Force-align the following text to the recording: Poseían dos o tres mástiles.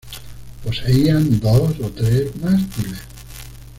Poseían 0.63 1.39
dos 1.39 1.79
o 1.79 1.91
tres 1.91 2.35
mástiles. 2.41 3.01